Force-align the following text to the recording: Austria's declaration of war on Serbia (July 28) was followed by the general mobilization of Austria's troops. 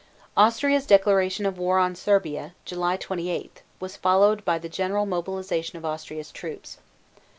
Austria's 0.35 0.87
declaration 0.87 1.45
of 1.45 1.59
war 1.59 1.77
on 1.77 1.93
Serbia 1.93 2.55
(July 2.65 2.97
28) 2.97 3.61
was 3.79 3.95
followed 3.95 4.43
by 4.43 4.57
the 4.57 4.67
general 4.67 5.05
mobilization 5.05 5.77
of 5.77 5.85
Austria's 5.85 6.31
troops. 6.31 6.79